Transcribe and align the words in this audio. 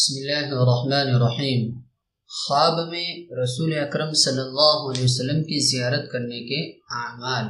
بسم 0.00 0.14
اللہ 0.16 0.54
الرحمن 0.54 1.14
الرحیم۔ 1.14 1.80
خواب 2.26 2.88
میں 2.88 3.14
رسول 3.42 3.78
اکرم 3.78 4.12
صلی 4.12 4.38
اللہ 4.38 4.90
علیہ 4.90 5.04
وسلم 5.04 5.42
کی 5.42 5.76
زیارت 5.76 6.12
کرنے 6.12 6.40
کے 6.40 6.70
اعمال۔ 6.90 7.44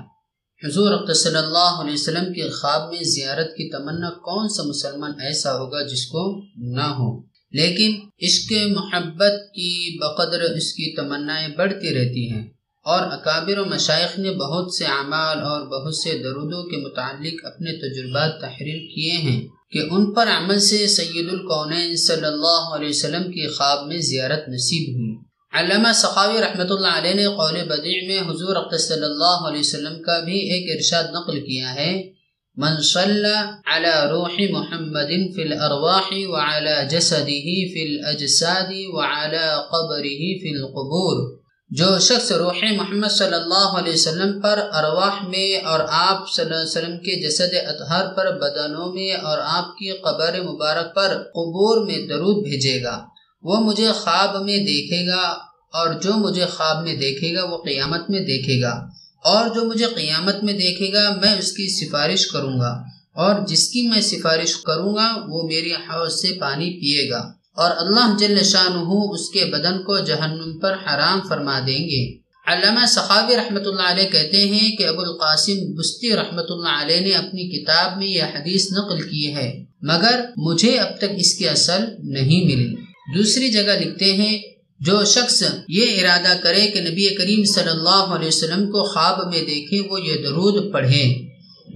حضور 0.67 1.15
صلی 1.15 1.37
اللہ 1.37 1.79
علیہ 1.81 1.93
وسلم 1.93 2.33
کے 2.33 2.51
خواب 2.51 2.93
میں 2.93 3.03
زیارت 3.03 3.47
کی 3.47 3.71
تمنا 3.71 4.11
کون 4.11 4.49
سا 4.49 4.63
مسلمان 4.63 5.11
ایسا 5.21 5.53
ہوگا 5.53 5.83
جس 5.83 6.07
کو 6.07 6.43
نہ 6.57 6.83
ہو؟ 6.83 7.21
لیکن 7.51 7.97
عشق 8.23 8.53
محبت 8.53 9.33
کی 9.55 9.99
بقدر 9.99 10.41
اس 10.41 10.73
کی 10.73 10.97
تمنائیں 10.97 11.49
بڑھتی 11.49 11.95
رہتی 11.95 12.31
ہیں۔ 12.31 12.49
اور 12.85 13.01
اکابر 13.03 13.59
و 13.59 13.65
مشائق 13.65 14.19
نے 14.19 14.31
بہت 14.31 14.75
سے 14.75 14.85
اعمال 14.85 15.39
اور 15.39 15.61
بہت 15.61 15.97
سے 15.97 16.19
درودوں 16.19 16.63
کے 16.63 16.77
متعلق 16.77 17.47
اپنے 17.47 17.73
تجربات 17.73 18.41
تحریر 18.41 18.95
کیے 18.95 19.13
ہیں۔ 19.13 19.60
کہ 19.73 19.79
ان 19.91 20.13
پر 20.13 20.27
عمل 20.29 20.61
سے 20.61 20.87
سید 20.87 21.29
القونین 21.29 21.97
صلی 21.97 22.25
اللہ 22.25 22.75
علیہ 22.75 22.89
وسلم 22.89 23.23
کی 23.23 23.49
خواب 23.49 23.87
میں 23.87 23.99
زیارت 23.99 24.49
نصیب 24.49 24.95
ہوئی۔ 24.95 25.17
علامہ 25.53 25.93
سخاوی 25.95 26.41
رحمۃ 26.41 26.71
اللہ 26.71 26.87
علیہ 26.87 27.15
نے 27.15 27.25
قول 27.25 27.69
بدیع 27.69 28.07
میں 28.07 28.21
حضور 28.21 28.79
صلی 28.79 29.05
اللہ 29.05 29.49
علیہ 29.49 29.61
وسلم 29.61 30.03
کا 30.03 30.21
بھی 30.21 30.39
ایک 30.39 30.77
ارشاد 30.77 31.05
نقل 31.15 31.41
کیا 31.41 31.75
ہے۔ 31.75 32.21
من 32.57 32.81
صلى 32.81 33.35
على 33.67 33.93
روح 34.11 34.35
محمد 34.51 35.11
في 35.35 35.43
الارواح 35.43 36.09
وعلى 36.13 36.89
جسده 36.91 37.47
في 37.73 37.83
الاجساد 37.83 38.73
وعلى 38.89 39.47
قبره 39.73 40.23
في 40.41 40.51
القبور 40.57 41.40
جو 41.71 41.99
شخص 41.99 42.33
روح 42.33 42.73
محمد 42.77 43.09
صلی 43.09 43.35
اللہ 43.35 43.69
علیہ 43.79 43.93
وسلم 43.93 44.41
پر 44.41 44.59
ارواح 44.73 45.29
میں 45.29 45.67
اور 45.67 45.81
آپ 45.89 46.33
صلی 46.33 46.45
اللہ 46.45 46.57
علیہ 46.57 46.65
وسلم 46.65 46.99
کے 46.99 47.29
جسد 47.29 47.55
اطہار 47.69 48.07
پر، 48.07 48.39
بدنوں 48.39 48.93
میں 48.93 49.13
اور 49.13 49.39
آپ 49.43 49.77
کی 49.77 49.91
قبر 49.91 50.41
مبارک 50.41 50.95
پر 50.95 51.09
قبور 51.09 51.87
میں 51.87 52.07
درود 52.07 52.45
بھیجے 52.45 52.83
گا۔ 52.83 53.05
وہ 53.43 53.61
مجھے 53.61 53.93
خواب 53.93 54.45
میں 54.45 54.59
دیکھے 54.59 55.09
گا 55.09 55.29
اور 55.73 55.95
جو 55.95 56.13
مجھے 56.13 56.47
خواب 56.47 56.85
میں 56.85 56.97
دیکھے 56.97 57.35
گا، 57.35 57.45
وہ 57.45 57.59
قیامت 57.59 58.11
میں 58.11 58.21
دیکھے 58.21 58.63
گا۔ 58.63 58.87
اور 59.25 59.49
جو 59.55 59.65
مجھے 59.65 59.87
قیامت 59.87 60.45
میں 60.45 60.55
دیکھے 60.55 60.93
گا، 60.93 61.15
میں 61.15 61.39
اس 61.39 61.53
کی 61.53 61.87
سفارش 61.87 62.27
کروں 62.27 62.61
گا۔ 62.61 62.83
اور 63.15 63.47
جس 63.47 63.69
کی 63.69 63.83
میں 63.83 64.01
سفارش 64.01 64.57
کروں 64.57 64.95
گا، 64.95 65.15
وہ 65.29 65.43
میری 65.43 65.73
حوض 65.73 66.13
سے 66.15 66.41
پانی 66.41 66.71
پیے 66.71 67.11
گا۔ 67.11 67.40
اور 67.61 67.71
اللہ 67.79 68.17
جل 68.21 68.43
شانہ 68.45 68.99
اس 69.11 69.29
کے 69.31 69.45
بدن 69.53 69.83
کو 69.85 69.99
جہنم 70.07 70.59
پر 70.59 70.75
حرام 70.85 71.21
فرما 71.29 71.59
دیں 71.67 71.83
گے۔ 71.89 72.03
علامہ 72.47 72.85
صحابی 72.89 73.37
رحمۃ 73.37 73.67
اللہ 73.67 73.89
علیہ 73.91 74.11
کہتے 74.11 74.45
ہیں 74.49 74.71
کہ 74.77 74.87
ابو 74.87 75.03
القاسم 75.03 75.59
بستی 75.77 76.15
رحمۃ 76.17 76.51
اللہ 76.51 76.81
علیہ 76.83 77.01
نے 77.01 77.13
اپنی 77.15 77.49
کتاب 77.51 77.99
میں 77.99 78.07
یہ 78.09 78.37
حدیث 78.37 78.67
نقل 78.73 79.03
کی 79.03 79.35
ہے، 79.35 79.49
مگر 79.91 80.21
مجھے 80.47 80.79
اب 80.79 80.97
تک 80.99 81.13
اس 81.17 81.35
کی 81.39 81.49
اصل 81.49 81.85
نہیں 82.13 82.47
ملی 82.47 82.71
دوسری 83.15 83.51
جگہ 83.51 83.79
لکھتے 83.81 84.13
ہیں، 84.15 84.39
جو 84.81 85.05
شخص 85.07 85.43
یہ 85.69 86.01
ارادہ 86.01 86.35
کرے 86.43 86.67
کہ 86.71 86.81
نبی 86.81 87.09
کریم 87.17 87.45
صلی 87.53 87.71
اللہ 87.71 88.15
علیہ 88.15 88.29
وسلم 88.29 88.67
کو 88.73 88.85
خواب 88.85 89.19
میں 89.33 89.43
دیکھے 89.47 89.81
وہ 89.91 90.01
یہ 90.01 90.23
درود 90.23 90.73
پڑھے 90.73 91.03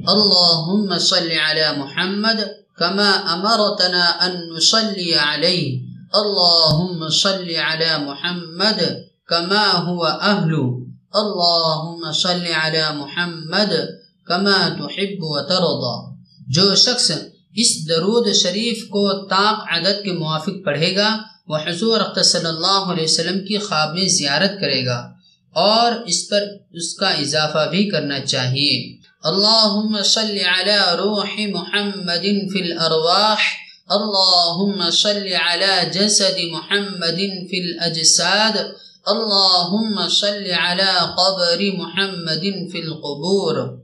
اللہم 0.08 0.98
صلی 1.02 1.38
علی 1.42 1.66
محمد 1.76 2.40
كما 2.78 3.10
أمرتنا 3.34 4.26
أن 4.26 4.56
نصلي 4.56 5.14
عليه. 5.14 5.78
اللهم 6.14 7.08
صل 7.08 7.56
على 7.56 7.98
محمد 7.98 8.82
كما 9.28 9.64
هو 9.88 10.06
أهل 10.06 10.52
اللهم 11.14 12.12
صل 12.12 12.46
على 12.52 12.82
محمد 12.96 13.72
كما 14.26 14.68
تحب 14.68 15.22
وترضى. 15.22 16.14
جو 16.48 16.74
شخص 16.74 17.10
اس 17.56 17.88
درود 17.88 18.32
شریف 18.32 18.88
کو 18.88 19.26
طاق 19.26 19.64
عدد 19.70 20.04
کے 20.04 20.12
موافق 20.12 20.64
پڑھے 20.64 20.96
گا، 20.96 21.16
وہ 21.48 21.56
حضور 21.56 22.00
اختر 22.00 22.22
صلی 22.22 22.46
اللہ 22.46 22.84
علیہ 22.92 23.04
وسلم 23.04 23.46
کی 23.46 23.58
خواب 23.58 23.94
میں 23.94 24.08
زیارت 24.08 24.60
کرے 24.60 24.86
گا 24.86 25.12
اور 25.52 25.92
اس 26.06 26.28
پر 26.28 26.42
اس 26.72 26.94
کا 26.94 27.10
اضافہ 27.10 27.68
بھی 27.70 27.90
کرنا 27.90 28.20
چاہیے۔ 28.20 29.03
اللهم 29.24 30.02
صل 30.02 30.38
على 30.38 30.78
روح 30.94 31.38
محمد 31.38 32.24
في 32.52 32.60
الأرواح. 32.60 33.56
اللهم 33.90 34.90
صل 34.90 35.28
على 35.32 35.90
جسد 35.94 36.38
محمد 36.52 37.20
في 37.50 37.58
الأجساد. 37.58 38.74
اللهم 39.08 40.08
صل 40.08 40.50
على 40.50 40.92
قبر 41.16 41.72
محمد 41.76 42.44
في 42.72 42.80
القبور. 42.80 43.78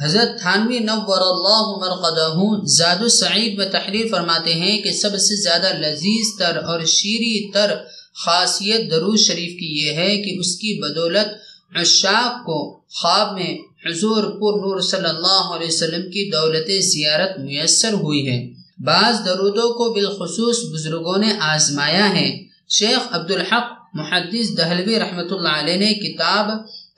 حضرت 0.00 0.40
تھانوی 0.40 0.78
نور 0.78 1.20
اللہ 1.20 1.64
مرقدہ 1.76 2.28
زاد 2.64 3.00
السعید 3.00 3.58
میں 3.58 3.66
تحریر 3.66 4.06
فرماتے 4.10 4.54
ہیں 4.54 4.78
کہ 4.78 4.92
سب 4.92 5.18
سے 5.18 5.36
زیادہ 5.42 5.72
لذیذ 5.72 6.38
تر 6.38 6.56
اور 6.56 6.84
شیری 6.84 7.52
تر 7.52 7.76
خاصیت 8.24 8.90
درود 8.90 9.18
شریف 9.18 9.60
کی 9.60 9.86
یہ 9.86 9.92
ہے 9.92 10.22
کہ 10.22 10.38
اس 10.38 10.56
کی 10.56 10.80
بدولت 10.82 11.28
عشاق 11.76 12.46
کو 12.46 12.80
خواب 13.00 13.32
میں 13.32 13.69
حضور 13.86 14.22
پر 14.22 14.58
نور 14.62 14.80
صلی 14.80 15.08
اللہ 15.08 15.44
علیہ 15.56 15.66
وسلم 15.66 16.02
کی 16.10 16.30
دولت 16.30 16.70
زیارت 16.84 17.38
میسر 17.38 17.92
ہوئی 17.92 18.28
ہے۔ 18.28 18.40
بعض 18.78 19.14
درودوں 19.24 19.68
کو 19.74 19.92
بالخصوص 19.92 20.58
بزرگوں 20.72 21.16
نے 21.18 21.32
آزمایا 21.40 22.08
ہے۔ 22.16 22.28
شیخ 22.68 23.02
عبدالحق 23.10 23.66
محدث 23.94 24.48
دہلوی 24.58 24.98
رحمۃ 25.00 25.30
اللہ 25.30 25.54
علیہ 25.58 25.76
نے 25.76 25.94
کتاب 25.94 26.46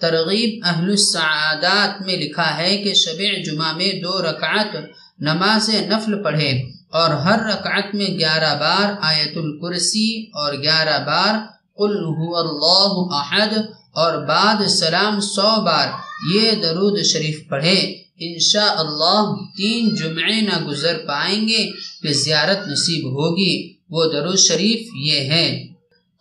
ترغیب 0.00 0.65
اہل 0.65 0.91
السعادات 0.91 2.03
میں 2.03 2.16
لکھا 2.16 2.56
ہے 2.59 2.76
کہ 2.76 2.94
شب 2.94 3.20
جمعہ 3.44 3.72
میں 3.76 3.93
دو 4.03 4.22
رکعت 4.22 4.76
نماز 5.20 5.69
نفل 5.91 6.22
پڑھے 6.22 6.50
اور 6.91 7.10
ہر 7.10 7.38
رکعت 7.50 7.94
میں 7.94 8.06
گیارہ 8.19 8.54
بار 8.60 8.87
آیت 9.00 9.37
الکرسی 9.37 10.09
اور 10.34 10.53
گیارہ 10.62 10.99
بار 11.06 11.34
قل 11.78 11.94
هو 12.14 12.31
اللہ 12.37 12.93
احد 13.20 13.53
اور 13.94 14.12
بعد 14.26 14.59
سلام 14.69 15.20
سو 15.20 15.50
بار 15.64 15.88
یہ 16.30 16.50
درود 16.62 17.02
شریف 17.02 17.38
پڑھے 17.48 17.78
انشاءاللہ 18.24 19.22
تین 19.56 19.94
جمعے 19.94 20.40
نہ 20.40 20.56
گزر 20.66 20.98
پائیں 21.06 21.48
گے 21.48 21.62
کہ 22.02 22.12
زیارت 22.12 22.68
نصیب 22.68 23.06
ہوگی، 23.08 23.54
وہ 23.90 24.04
درود 24.12 24.38
شریف 24.38 24.88
یہ 25.06 25.30
ہے 25.30 25.46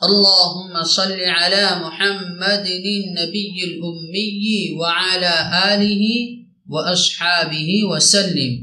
اللہم 0.01 0.81
صل 0.85 1.11
علی 1.11 1.65
محمد 1.81 2.65
النبی 2.73 3.45
الامی 3.61 4.55
وعلى 4.79 5.35
آلہ 5.61 6.09
واصحابہ 6.67 7.69
وسلم۔ 7.91 8.53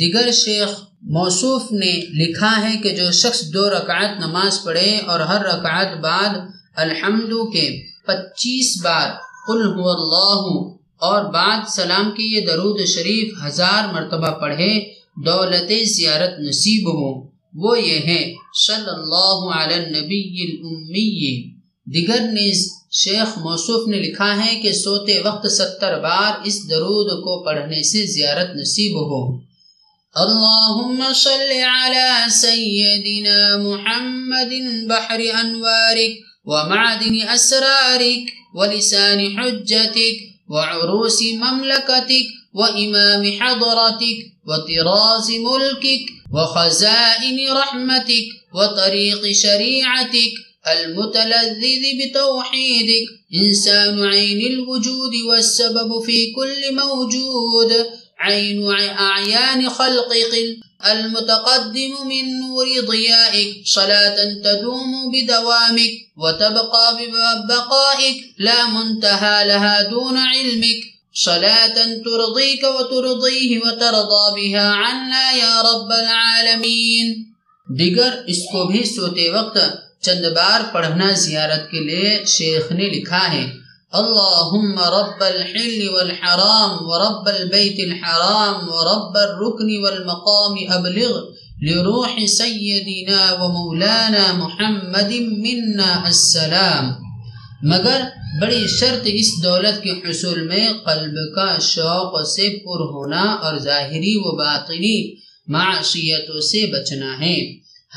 دیگر 0.00 0.30
شیخ 0.32 0.80
موصوف 1.16 1.70
نے 1.72 1.92
لکھا 2.14 2.54
ہے 2.62 2.76
کہ 2.82 2.94
جو 2.96 3.10
شخص 3.12 3.42
دو 3.54 3.68
رکعت 3.70 4.18
نماز 4.20 4.62
پڑھے 4.64 4.96
اور 5.06 5.20
ہر 5.20 5.44
رکعت 5.44 5.96
بعد 6.00 6.38
الحمد 6.76 7.32
کے 7.52 7.68
پچیس 8.06 8.76
بار 8.84 9.08
قل 9.46 9.62
هو 9.66 9.90
اللہ 9.90 10.42
اور 11.00 11.24
بعد 11.24 11.68
سلام 11.68 12.10
کی 12.10 12.22
یہ 12.22 12.46
درود 12.46 12.86
شریف 12.86 13.32
ہزار 13.46 13.92
مرتبہ 13.94 14.30
پڑھے 14.40 14.80
دولت 15.16 15.72
زیارت 15.88 16.40
نصیب 16.40 16.88
ہو 16.88 17.26
وہ 17.54 17.80
یہ 17.80 17.98
ہے 17.98 18.34
صلی 18.66 18.90
اللہ 18.92 19.54
علی 19.56 19.74
النبی 19.74 20.22
الامی 20.44 21.50
دیگر 21.86 22.20
نیز 22.20 22.72
شیخ 22.92 23.38
موصوف 23.38 23.88
نے 23.88 23.96
لکھا 23.96 24.44
ہے 24.44 24.54
کہ 24.54 24.72
سوتے 24.72 25.18
وقت 25.20 25.46
ستر 25.52 25.98
بار 25.98 26.32
اس 26.44 26.70
درود 26.70 27.10
کو 27.24 27.44
پڑھنے 27.44 27.82
سے 27.82 28.06
زیارت 28.06 28.56
نصیب 28.56 28.96
ہو۔ 28.96 29.46
اللهم 30.16 31.02
صل 31.14 31.50
على 31.64 32.10
سيدنا 32.30 33.56
محمد 33.56 34.52
بحر 34.88 35.20
أنوارك 35.40 36.14
ومعدن 36.44 37.16
أسرارك 37.34 38.32
ولسان 38.54 39.20
حجتك 39.38 40.35
وعروس 40.50 41.22
مملكتك 41.22 42.26
وإمام 42.54 43.32
حضرتك 43.40 44.18
وطراز 44.48 45.30
ملكك 45.30 46.04
وخزائن 46.34 47.52
رحمتك 47.52 48.26
وطريق 48.54 49.32
شريعتك 49.32 50.32
المتلذذ 50.72 51.82
بتوحيدك 52.00 53.06
إنسان 53.34 54.04
عين 54.04 54.52
الوجود 54.52 55.14
والسبب 55.28 56.02
في 56.06 56.32
كل 56.32 56.74
موجود 56.74 57.86
عين 58.18 58.70
أعيان 59.00 59.68
خلقك 59.70 60.34
المتقدم 60.84 62.06
من 62.06 62.40
نور 62.40 62.66
ضيائك، 62.86 63.66
صلاة 63.66 64.16
تدوم 64.44 65.10
بدوامك 65.12 65.92
وتبقى 66.16 66.94
ببقائك، 67.06 68.16
لا 68.38 68.66
منتهى 68.76 69.44
لها 69.52 69.82
دون 69.90 70.16
علمك. 70.16 70.96
صلاة 71.24 71.78
ترضيك 71.78 72.64
وترضيه 72.64 73.58
وترضى 73.64 74.40
بها 74.40 74.70
عنا 74.72 75.30
يا 75.30 75.62
رب 75.62 75.92
العالمين. 75.92 77.22
دیگر 77.68 78.08
اس 78.26 78.38
کو 78.38 78.66
بھی 78.66 78.82
سوتے 78.82 79.30
وقت 79.30 79.58
چند 80.00 80.24
بار 80.24 80.74
پڑھنا 80.74 81.12
زیارت 81.12 81.70
کے 81.70 81.80
لیے 81.80 82.24
شیخ 82.26 82.72
نے 82.72 82.88
لکھا 82.88 83.32
ہے۔ 83.32 83.65
اللهم 83.92 84.78
رب 84.78 85.22
الحل 85.22 85.88
والحرام 85.88 86.70
ورب 86.86 87.28
البيت 87.28 87.78
الحرام 87.80 88.68
ورب 88.68 89.16
الركن 89.16 89.68
والمقام 89.84 90.54
أبلغ 90.68 91.20
لروح 91.62 92.16
سیدنا 92.26 93.20
و 93.34 93.48
مولانا 93.48 94.32
محمد 94.32 95.12
منا 95.44 96.02
السلام. 96.04 96.90
مگر 97.62 98.02
بڑی 98.40 98.66
شرط 98.68 99.06
اس 99.12 99.32
دولت 99.42 99.82
کے 99.82 99.90
حصول 99.90 100.42
میں 100.48 100.66
قلب 100.86 101.16
کا 101.36 101.48
شوق 101.60 102.20
سے 102.26 102.48
پر 102.58 102.84
ہونا 102.92 103.22
اور 103.22 103.58
ظاہری 103.58 104.16
و 104.16 104.36
باطنی 104.36 104.98
معاشیتوں 105.48 106.40
سے 106.40 106.66
بچنا 106.72 107.18
ہے. 107.20 107.36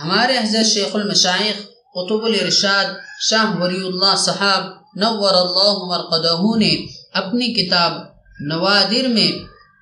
ہمارے 0.04 0.38
حضرت 0.38 0.66
شیخ 0.66 0.96
المشائق 0.96 1.58
قطب 1.94 2.26
الارشاد 2.26 2.86
شاہ 3.30 3.62
ولی 3.62 3.88
اللہ 3.88 4.16
صاحب 4.26 4.79
نور 4.96 5.34
اللہ 5.34 5.84
مرقدہ 5.86 6.58
نے 6.58 6.86
اپنی 7.14 7.48
کتاب 7.48 7.92
نوادر 8.40 9.08
میں 9.08 9.32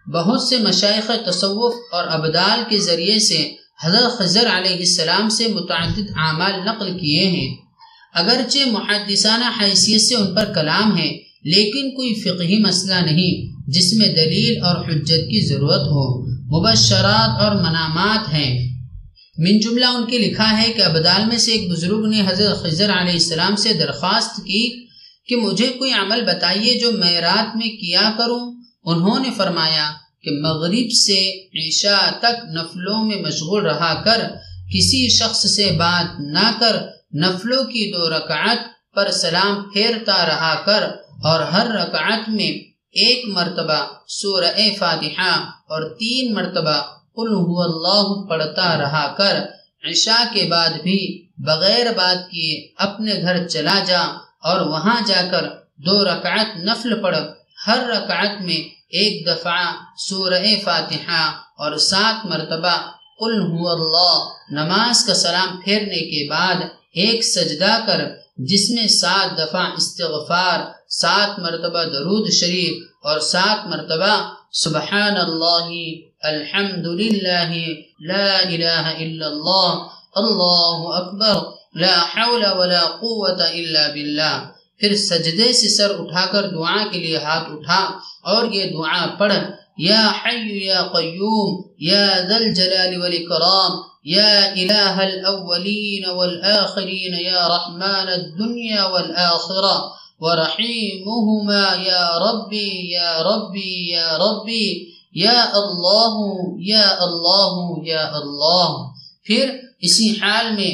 بہت 0.10 0.42
سے 0.42 0.58
مشائق 0.58 1.12
تصوف 1.26 1.74
اور 1.92 2.08
ابدال 2.08 2.60
کے 2.70 2.80
ذریعے 2.80 3.20
سے 3.20 3.52
حضرت 3.84 4.18
خضر 4.18 4.48
علیہ 4.58 4.76
السلام 4.76 5.30
سے 5.30 5.48
متعدد 5.48 6.12
اعمال 6.18 6.52
نقل 6.66 6.98
کیے 6.98 7.28
ہیں۔ 7.28 7.56
اگرچہ 8.14 8.60
محدثانہ 8.72 9.64
حیثیت 9.64 10.02
سے 10.02 10.16
ان 10.16 10.36
پر 10.36 10.46
کلام 10.46 10.98
ہے، 10.98 11.18
لیکن 11.44 11.96
کوئی 11.96 12.14
فقہی 12.14 12.60
مسئلہ 12.60 12.96
نہیں 12.96 13.62
جس 13.68 13.94
میں 13.94 14.08
دلیل 14.08 14.64
اور 14.64 14.86
حجت 14.86 15.30
کی 15.30 15.48
ضرورت 15.48 15.82
ہو۔ 15.82 16.26
مبشرات 16.28 17.42
اور 17.42 17.56
منامات 17.56 18.34
ہیں۔ 18.34 18.68
من 19.38 19.60
جملہ 19.60 19.86
ان 19.86 20.06
کے 20.06 20.18
لکھا 20.18 20.62
ہے 20.62 20.74
کہ 20.74 20.82
ابدال 20.82 21.26
میں 21.26 21.38
سے 21.38 21.52
ایک 21.52 21.72
بزرگ 21.72 22.06
نے 22.06 22.22
حضرت 22.28 22.64
خضر 22.64 22.90
علیہ 22.90 23.14
السلام 23.14 23.56
سے 23.56 23.74
درخواست 23.74 24.38
کی 24.38 24.87
کہ 25.30 25.36
مجھے 25.36 25.68
کوئی 25.78 25.92
عمل 25.94 26.22
بتائیے 26.26 26.74
جو 26.80 26.92
میں 26.92 27.20
رات 27.22 27.56
میں 27.56 27.70
کیا 27.80 28.12
کروں؟ 28.18 28.44
انہوں 28.86 29.20
نے 29.20 29.30
فرمایا 29.38 29.88
کہ 30.24 30.32
مغرب 30.42 30.92
سے 30.98 31.20
عشاء 31.60 32.10
تک 32.20 32.36
نفلوں 32.50 33.04
میں 33.06 33.20
مشغول 33.22 33.66
رہا 33.66 33.94
کر، 34.06 34.20
کسی 34.72 35.02
شخص 35.10 35.46
سے 35.56 35.70
بات 35.78 36.20
نہ 36.20 36.52
کر، 36.60 36.76
نفلوں 37.14 37.64
کی 37.64 37.92
دو 37.92 38.10
رکعت 38.10 38.60
پر 38.96 39.12
سلام 39.12 39.64
پھیرتا 39.64 40.18
رہا 40.26 40.54
کر، 40.66 40.84
اور 41.24 41.40
ہر 41.54 41.68
رکعت 41.72 42.30
میں 42.30 42.52
ایک 42.96 43.26
مرتبہ 43.28 43.80
سورہ 44.10 44.52
فاتحہ 44.80 45.34
اور 45.70 45.82
تین 46.00 46.34
مرتبہ 46.34 46.78
قل 47.16 47.30
هو 47.36 47.62
اللہ 47.62 48.08
پڑھتا 48.30 48.68
رہا 48.78 49.06
کر، 49.18 49.36
عشاء 49.84 50.24
کے 50.34 50.44
بعد 50.50 50.74
بھی 50.84 51.00
بغیر 51.46 51.92
بات 51.94 52.30
کیے 52.32 52.54
اپنے 52.78 53.14
گھر 53.22 53.48
چلا 53.48 53.78
جا۔ 53.88 54.02
اور 54.44 54.60
وہاں 54.68 55.00
جا 55.08 55.22
کر 55.32 55.48
دو 55.76 56.04
رکعت 56.06 56.56
نفل 56.58 57.02
پڑھ 57.02 57.16
ہر 57.68 57.80
رکعت 57.88 58.42
میں 58.42 58.62
ایک 58.90 59.28
دفعہ 59.28 59.62
سورہ 59.98 60.44
فاتحہ 60.64 61.24
اور 61.58 61.78
سات 61.78 62.26
مرتبہ 62.26 62.76
قل 63.20 63.36
هو 63.42 63.70
اللہ، 63.70 64.16
نماز 64.52 65.06
کا 65.06 65.14
سلام 65.14 65.62
پھیرنے 65.62 66.02
کے 66.12 66.30
بعد 66.30 66.62
ایک 66.94 67.24
سجدہ 67.24 67.78
کر، 67.88 68.02
جس 68.38 68.70
میں 68.70 68.88
سات 68.88 69.38
دفعہ 69.38 69.64
استغفار، 69.78 70.60
سات 70.90 71.40
مرتبہ 71.40 71.84
درود 71.84 72.30
شریف 72.32 72.84
اور 73.04 73.20
سات 73.20 73.68
مرتبہ 73.68 74.14
سبحان 74.52 75.18
اللہ 75.18 75.70
الحمد 76.24 76.86
للہ 77.00 77.52
لا 78.08 78.28
الہ 78.38 78.86
الا 78.98 79.26
اللہ 79.26 79.74
اللہ 80.16 80.78
اکبر۔ 81.00 81.57
لا 81.82 81.96
حول 82.14 82.44
ولا 82.60 82.84
قوة 83.02 83.40
إلا 83.60 83.84
بالله 83.94 84.36
پھر 84.80 84.96
سجدے 84.96 85.52
سے 85.60 85.70
سر 85.76 85.92
اٹھا 86.00 86.26
کر 86.32 86.48
دعا 86.50 86.78
کے 86.92 87.00
لئے 87.04 87.18
ہاتھ 87.24 87.48
اٹھا 87.52 87.80
اور 88.32 88.52
یہ 88.56 88.66
دعا 88.74 89.06
پڑھ 89.20 89.34
یا 89.86 90.02
حی 90.20 90.66
یا 90.66 90.82
قیوم 90.94 91.56
یا 91.90 92.04
ذل 92.30 92.46
جلال 92.60 92.98
والاکرام 93.02 93.74
يا 94.08 94.54
إله 94.54 95.04
الأولين 95.04 96.06
والآخرين 96.18 97.14
يا 97.14 97.48
رحمن 97.48 98.08
الدنيا 98.20 98.86
والآخرة 98.86 99.76
ورحيمهما 100.22 101.66
يا 101.88 102.06
ربي 102.18 102.92
يا 102.92 103.12
ربي 103.22 103.90
يا 103.90 104.18
ربي 104.18 104.68
يا 105.16 105.40
الله 105.62 106.16
يا 106.60 106.88
الله 107.04 107.54
يا 107.84 108.08
الله, 108.24 108.74
يا 109.28 109.42
الله. 109.42 109.58
اسی 109.86 110.10
حال 110.20 110.46
میں 110.56 110.72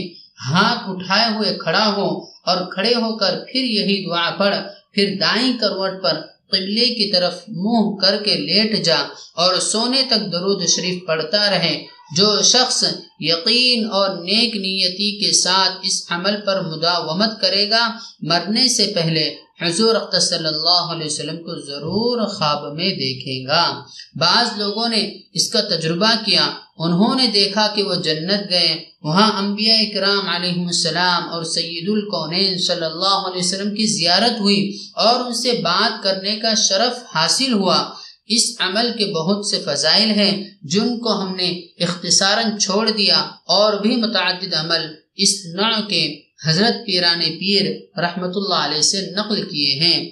ہاتھ 0.49 0.89
اٹھائے 0.89 1.33
ہوئے 1.35 1.57
کھڑا 1.63 1.87
ہو 1.97 2.09
اور 2.45 2.57
کھڑے 2.73 2.93
ہو 2.95 3.17
کر 3.17 3.33
پھر 3.51 3.63
یہی 3.77 4.05
دعا 4.05 4.29
پڑھ، 4.37 4.55
پھر 4.93 5.15
دائیں 5.19 5.53
کروٹ 5.57 6.03
پر 6.03 6.15
قبلے 6.51 6.85
کی 6.85 7.11
طرف 7.11 7.35
منہ 7.47 7.95
کر 8.01 8.23
کے 8.23 8.35
لیٹ 8.37 8.83
جا 8.83 8.99
اور 9.35 9.55
سونے 9.55 10.01
تک 10.09 10.31
درود 10.31 10.61
شریف 10.67 11.07
پڑھتا 11.07 11.49
رہے۔ 11.49 11.75
جو 12.15 12.41
شخص 12.41 12.83
یقین 13.19 13.85
اور 13.91 14.09
نیک 14.09 14.55
نیتی 14.55 15.25
کے 15.25 15.31
ساتھ 15.31 15.73
اس 15.83 16.05
عمل 16.09 16.41
پر 16.45 16.61
مداومت 16.61 17.41
کرے 17.41 17.69
گا، 17.69 17.97
مرنے 18.21 18.67
سے 18.67 18.91
پہلے 18.95 19.35
حضور 19.61 19.95
صلی 20.19 20.47
اللہ 20.47 20.85
علیہ 20.91 21.05
وسلم 21.05 21.37
کو 21.37 21.65
ضرور 21.67 22.27
خواب 22.27 22.73
میں 22.73 22.89
دیکھے 22.89 23.47
گا۔ 23.47 23.83
بعض 24.15 24.57
لوگوں 24.57 24.89
نے 24.89 25.11
اس 25.33 25.49
کا 25.49 25.61
تجربہ 25.61 26.13
کیا، 26.25 26.49
انہوں 26.77 27.15
نے 27.15 27.27
دیکھا 27.27 27.67
کہ 27.75 27.83
وہ 27.83 27.95
جنت 27.95 28.49
گئے۔ 28.49 28.83
وہاں 29.03 29.37
انبیاء 29.37 29.77
اکرام 29.77 30.29
علیہ 30.29 30.65
السلام 30.65 31.29
اور 31.29 31.43
سید 31.43 31.89
القونین 31.89 32.57
صلی 32.57 32.85
اللہ 32.85 33.27
علیہ 33.27 33.39
وسلم 33.39 33.75
کی 33.75 33.85
زیارت 33.85 34.39
ہوئی 34.39 34.77
اور 34.93 35.25
ان 35.25 35.33
سے 35.33 35.51
بات 35.51 36.03
کرنے 36.03 36.35
کا 36.35 36.53
شرف 36.53 37.15
حاصل 37.15 37.53
ہوا۔ 37.53 37.89
اس 38.27 38.55
عمل 38.59 38.91
کے 38.97 39.05
بہت 39.05 39.45
سے 39.47 39.59
فضائل 39.65 40.11
ہیں 40.11 40.43
جن 40.61 40.99
کو 40.99 41.21
ہم 41.21 41.35
نے 41.35 41.49
اختصاراً 41.79 42.57
چھوڑ 42.57 42.89
دیا 42.89 43.17
اور 43.47 43.73
بھی 43.73 43.95
متعدد 43.95 44.53
عمل 44.53 44.87
اس 45.15 45.29
نوع 45.55 45.79
کے 45.87 46.19
حضرت 46.45 46.85
پیران 46.85 47.19
پیر 47.19 47.65
رحمۃ 47.99 48.31
اللہ 48.35 48.61
علیہ 48.65 48.81
سے 48.81 49.01
نقل 49.01 49.49
کیے 49.49 49.73
ہیں۔ 49.79 50.09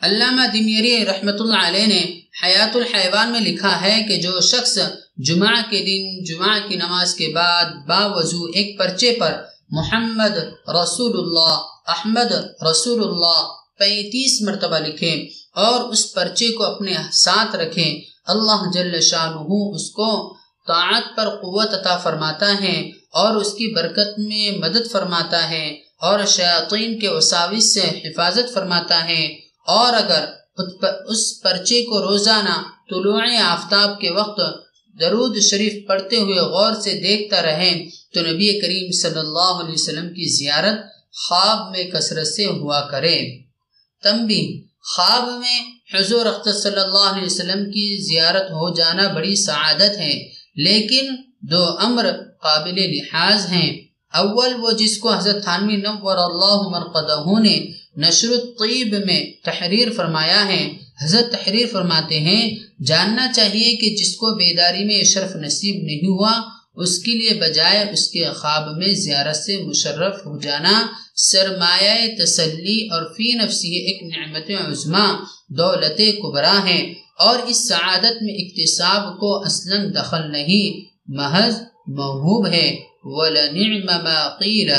علامہ 0.00 0.46
دمیری 0.52 1.04
رحمۃ 1.06 1.40
اللہ 1.40 1.66
علیہ 1.66 1.86
نے 1.86 2.20
حیات 2.44 2.76
الحیوان 2.76 3.32
میں 3.32 3.40
لکھا 3.40 3.80
ہے 3.80 4.02
کہ 4.08 4.16
جو 4.16 4.40
شخص 4.40 4.78
جمعہ 5.16 5.60
کے 5.70 5.78
دن، 5.78 6.24
جمعہ 6.24 6.58
کی 6.68 6.76
نماز 6.76 7.14
کے 7.14 7.28
بعد 7.34 7.64
باوضو 7.86 8.44
ایک 8.44 8.78
پرچے 8.78 9.16
پر 9.20 9.32
محمد 9.70 10.36
رسول 10.68 11.18
اللہ، 11.18 11.56
احمد 11.86 12.32
رسول 12.70 13.02
اللہ 13.08 13.46
پینتیس 13.78 14.42
مرتبہ 14.42 14.78
لکھے۔ 14.78 15.28
اور 15.58 15.92
اس 15.92 16.14
پرچے 16.14 16.48
کو 16.48 16.64
اپنے 16.64 16.94
ساتھ 17.12 17.56
رکھیں۔ 17.56 18.00
اللہ 18.26 18.70
جل 18.74 19.00
شاہ 19.00 19.32
اس 19.74 19.90
کو 19.90 20.36
طاعت 20.68 21.16
پر 21.16 21.28
قوت 21.28 21.74
عطا 21.74 21.96
فرماتا 21.96 22.62
ہے 22.62 22.90
اور 23.12 23.36
اس 23.36 23.52
کی 23.52 23.74
برکت 23.74 24.18
میں 24.18 24.58
مدد 24.58 24.90
فرماتا 24.92 25.50
ہے 25.50 25.66
اور 26.00 26.24
شیاطین 26.26 26.98
کے 26.98 27.08
وساوس 27.08 27.74
سے 27.74 27.80
حفاظت 27.80 28.54
فرماتا 28.54 29.08
ہے۔ 29.08 29.24
اور 29.66 29.94
اگر 29.94 30.24
اس 31.06 31.42
پرچے 31.42 31.82
کو 31.84 32.02
روزانہ 32.02 32.62
طلوع 32.90 33.20
آفتاب 33.44 34.00
کے 34.00 34.10
وقت 34.10 34.40
درود 35.00 35.38
شریف 35.38 35.88
پڑھتے 35.88 36.16
ہوئے 36.16 36.38
غور 36.38 36.72
سے 36.80 36.92
دیکھتا 36.92 37.42
رہیں، 37.42 37.88
تو 38.14 38.20
نبی 38.20 38.60
کریم 38.60 38.90
صلی 38.90 39.18
اللہ 39.18 39.64
علیہ 39.64 39.74
وسلم 39.74 40.08
کی 40.08 40.36
زیارت 40.36 40.78
خواب 41.28 41.70
میں 41.70 41.84
کثرت 41.84 42.26
سے 42.26 42.46
ہوا 42.46 42.80
کرے۔ 42.80 43.38
تمبی 44.02 44.67
خواب 44.96 45.28
میں 45.38 45.58
حضور 45.94 46.26
اختر 46.26 46.52
صلی 46.52 46.80
اللہ 46.80 47.10
علیہ 47.12 47.24
وسلم 47.24 47.64
کی 47.64 48.02
زیارت 48.02 48.50
ہو 48.50 48.74
جانا 48.74 49.12
بڑی 49.12 49.34
سعادت 49.36 49.98
ہے، 49.98 50.28
لیکن 50.56 51.14
دو 51.40 51.64
امر 51.64 52.06
قابل 52.42 52.96
لحاظ 52.96 53.46
ہیں۔ 53.46 53.80
اول، 54.14 54.54
وہ 54.58 54.70
جس 54.70 54.98
کو 54.98 55.12
حضرت 55.12 55.42
تھانوی 55.42 55.76
نور 55.76 56.16
اللہ 56.16 56.68
مرقدہ 56.68 57.40
نے 57.40 57.66
نشر 57.96 58.28
الطیب 58.28 58.94
میں 59.06 59.24
تحریر 59.44 59.88
فرمایا 59.96 60.48
ہے، 60.48 60.68
حضرت 61.02 61.32
تحریر 61.32 61.66
فرماتے 61.72 62.20
ہیں، 62.20 62.56
جاننا 62.84 63.32
چاہیے 63.32 63.76
کہ 63.76 63.90
جس 63.90 64.16
کو 64.16 64.26
بیداری 64.34 64.84
میں 64.84 65.02
شرف 65.04 65.36
نصیب 65.36 65.84
نہیں 65.84 66.08
ہوا 66.08 66.32
اس 66.78 66.98
کے 66.98 67.12
لیے 67.12 67.40
بجائے 67.40 67.90
اس 67.92 68.08
کے 68.08 68.24
خواب 68.32 68.76
میں 68.76 68.92
زیارت 68.92 69.36
سے 69.36 69.56
مشرف 69.56 70.26
ہو 70.26 70.38
جانا، 70.38 70.86
سرمایہ 71.16 72.24
تسلی 72.24 72.88
اور 72.90 73.02
فی 73.02 73.34
نفسی 73.34 73.76
ایک 73.76 74.16
نعمت 74.16 74.68
عظما 74.68 75.14
دولت 75.48 76.00
کبرا 76.22 76.64
ہے۔ 76.64 76.94
اور 77.18 77.38
اس 77.38 77.68
سعادت 77.68 78.22
میں 78.22 78.34
اقتصاب 78.34 79.20
کو 79.20 79.44
اصلا 79.44 80.02
دخل 80.02 80.32
نہیں، 80.32 80.94
محض 81.06 81.54
محبوب 81.86 82.46
ہے۔ 82.46 82.76
وَلَنِعْمَ 83.02 84.02
مَا 84.02 84.28
قِيلَ۔ 84.28 84.72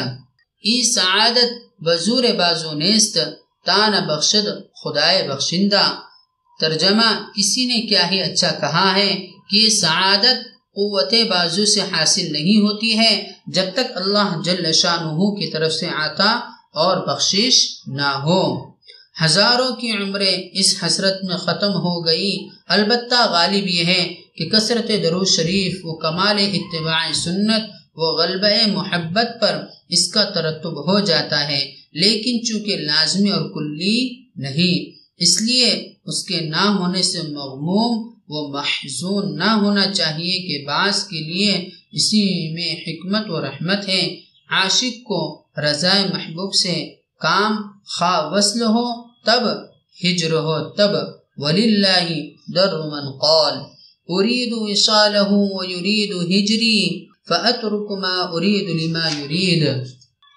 ای 0.63 0.91
سعادت 0.91 1.81
بزور 1.83 2.23
بازو 2.23 2.73
نیست، 2.73 3.17
تان 3.65 3.91
بخشد 4.07 4.73
خدائے 4.83 5.27
بخشندہ۔ 5.27 5.95
ترجمہ، 6.59 7.29
کسی 7.37 7.65
نے 7.65 7.81
کیا 7.81 8.11
ہی 8.11 8.21
اچھا 8.21 8.51
کہا 8.51 8.95
ہے 8.95 9.27
کہ 9.49 9.55
یہ 9.55 9.69
سعادت 9.69 10.58
قوت 10.79 11.13
بازو 11.13 11.65
سے 11.65 11.79
حاصل 11.79 12.31
نہیں 12.31 12.61
ہوتی 12.61 12.97
ہے 12.97 13.31
جب 13.47 13.65
تک 13.73 13.91
اللہ 13.95 14.41
جل 14.45 14.71
شانہ 14.71 15.09
کی 15.09 15.51
طرف 15.51 15.73
سے 15.73 15.87
آتا 15.87 16.39
اور 16.73 17.07
بخشش 17.07 17.81
نہ 17.87 18.21
ہو۔ 18.23 18.69
ہزاروں 19.25 19.75
کی 19.75 19.91
عمریں 19.91 20.49
اس 20.53 20.75
حسرت 20.85 21.23
میں 21.23 21.37
ختم 21.37 21.73
ہو 21.73 22.05
گئی۔ 22.05 22.47
البتہ 22.67 23.31
غالب 23.31 23.67
یہ 23.67 23.85
ہے 23.85 24.15
کہ 24.35 24.49
کہ 24.49 24.49
کثرت 24.49 24.91
درو 25.03 25.25
شریف 25.25 25.79
و 25.83 25.95
کمال 25.95 26.37
اتباع 26.53 27.11
سنت 27.13 27.63
و 27.95 28.21
غلبہ 28.21 28.71
محبت 28.71 29.41
پر 29.41 29.65
اس 29.89 30.07
کا 30.07 30.23
ترتب 30.23 30.91
ہو 30.91 30.99
جاتا 30.99 31.47
ہے، 31.47 31.71
لیکن 31.93 32.45
چونکہ 32.45 32.77
لازمی 32.77 33.29
اور 33.29 33.49
کلی 33.53 34.23
نہیں، 34.35 34.97
اس 35.17 35.41
لیے 35.41 35.93
اس 36.05 36.23
کے 36.23 36.39
نہ 36.39 36.77
ہونے 36.79 37.01
سے 37.01 37.21
مغموم 37.21 38.18
و 38.29 38.51
محضون 38.51 39.37
نہ 39.37 39.51
ہونا 39.51 39.93
چاہیے 39.93 40.39
کہ 40.39 40.65
بعض 40.65 41.03
کے 41.03 41.19
لیے 41.19 41.69
اسی 41.91 42.53
میں 42.53 42.71
حکمت 42.87 43.29
و 43.29 43.41
رحمت 43.41 43.89
ہے۔ 43.89 44.15
عاشق 44.49 45.03
کو 45.03 45.43
رضا 45.57 46.05
محبوب 46.13 46.53
سے 46.53 46.89
کام 47.19 47.55
خواہ 47.97 48.31
وصل 48.31 48.61
ہو، 48.61 49.07
تب 49.25 49.43
ہجر 50.03 50.31
ہو، 50.31 50.69
تب 50.69 50.89
ولی 51.37 51.81
در 52.55 52.73
من 52.77 53.11
قال۔ 53.11 53.53
ارید 54.07 54.49
وصالہ 54.51 55.27
و 55.29 55.63
یرید 55.63 56.11
ہجری 56.11 57.05
ما 57.29 58.29
ارید 58.31 58.69
لما 58.69 59.07
یرید 59.21 59.67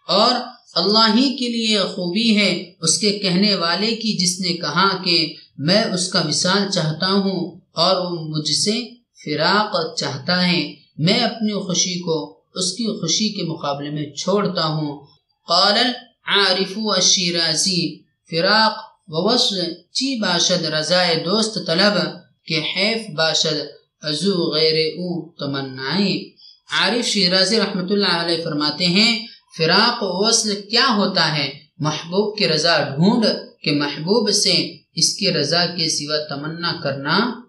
اور 0.08 0.34
اللہ 0.74 1.06
ہی 1.16 1.36
کے 1.36 1.48
لیے 1.48 1.78
خوبی 1.78 2.36
ہے 2.36 2.72
اس 2.80 2.98
کے 2.98 3.18
کہنے 3.18 3.54
والے 3.54 3.96
کی 3.96 4.12
جس 4.12 4.40
نے 4.40 4.52
کہا 4.52 5.02
کہ 5.04 5.34
میں 5.58 5.84
اس 5.84 6.08
کا 6.08 6.22
مثال 6.28 6.70
چاہتا 6.70 7.06
ہوں۔ 7.06 7.61
اور 7.74 7.96
وہ 7.96 8.28
مجھ 8.28 8.50
سے 8.50 8.88
فراق 9.24 9.96
چاہتا 9.96 10.48
ہے۔ 10.48 10.74
میں 10.98 11.20
اپنی 11.20 11.52
خوشی 11.52 12.00
کو 12.00 12.40
اس 12.54 12.72
کی 12.72 13.00
خوشی 13.00 13.28
کے 13.28 13.42
مقابلے 13.42 13.90
میں 13.90 14.10
چھوڑتا 14.10 14.64
ہوں۔ 14.64 15.06
قال 15.48 15.78
عارف 16.26 16.72
الشیرازی 16.76 17.98
فراق 18.30 18.78
ووصل 19.08 19.74
چی 19.74 20.20
باشد 20.20 20.64
رضائے 20.64 21.14
دوست 21.16 21.58
طلب 21.66 21.94
کے 22.46 22.58
حیف 22.58 23.16
باشد 23.16 23.60
ازو 24.00 24.54
غیر 24.54 24.92
او 24.94 25.32
تمنائی 25.32 26.32
عارف 26.70 27.06
شیرازی 27.06 27.58
رحمت 27.58 27.92
اللہ 27.92 28.12
علیہ 28.12 28.44
فرماتے 28.44 28.86
ہیں، 28.86 29.26
فراق 29.58 30.02
و 30.02 30.28
وصل 30.28 30.60
کیا 30.70 30.86
ہوتا 30.96 31.36
ہے؟ 31.36 31.58
محبوب 31.78 32.38
کی 32.38 32.48
رضا 32.48 32.78
ڈھونڈ، 32.78 33.26
کہ 33.62 33.72
محبوب 33.72 34.30
سے 34.30 34.76
اس 34.94 35.16
کی 35.16 35.32
رضا 35.32 35.66
کے 35.66 35.88
سوا 35.88 36.16
تمنا 36.28 36.80
کرنا 36.82 37.41